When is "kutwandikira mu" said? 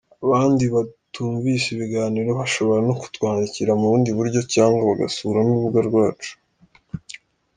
3.01-3.85